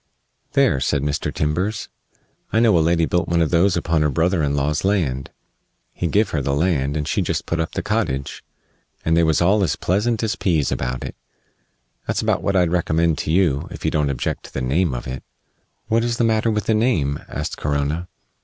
[0.53, 1.31] "There," said Mr.
[1.31, 1.87] Timbers,
[2.51, 5.29] "I know a lady built one of those upon her brother in law's land.
[5.93, 8.43] He give her the land, and she just put up the cottage,
[9.05, 11.15] and they was all as pleasant as pease about it.
[12.07, 15.05] That's about what I'd recommend to you, if you don't object to the name of
[15.05, 15.21] it."
[15.87, 18.07] "What is the matter with the name?" asked Corona.